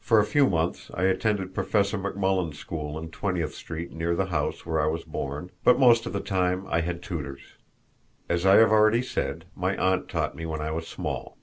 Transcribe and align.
For 0.00 0.18
a 0.18 0.24
few 0.24 0.48
months 0.48 0.90
I 0.94 1.02
attended 1.02 1.52
Professor 1.54 1.98
McMullen's 1.98 2.58
school 2.58 2.98
in 2.98 3.10
Twentieth 3.10 3.52
Street 3.54 3.92
near 3.92 4.14
the 4.16 4.24
house 4.32 4.64
where 4.64 4.80
I 4.80 4.86
was 4.86 5.04
born, 5.04 5.50
but 5.62 5.78
most 5.78 6.06
of 6.06 6.14
the 6.14 6.20
time 6.22 6.64
I 6.68 6.80
had 6.80 7.02
tutors. 7.02 7.42
As 8.30 8.46
I 8.46 8.54
have 8.56 8.70
already 8.72 9.02
said, 9.02 9.44
my 9.54 9.76
aunt 9.76 10.08
taught 10.08 10.34
me 10.34 10.46
when 10.46 10.62
I 10.62 10.70
was 10.70 10.88
small. 10.88 11.36